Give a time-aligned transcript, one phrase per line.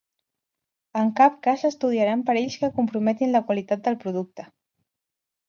[1.01, 4.49] En cap cas s'estudiaran perills que comprometin la qualitat del producte.